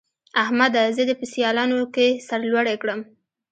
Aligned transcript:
احمده! 0.43 0.83
زه 0.95 1.01
دې 1.07 1.15
په 1.19 1.25
سيالانو 1.33 1.79
کې 1.93 2.07
سر 2.27 2.39
لوړی 2.51 2.75
کړم. 2.81 2.99